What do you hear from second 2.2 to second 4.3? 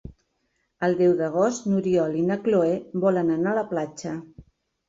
i na Cloè volen anar a la platja.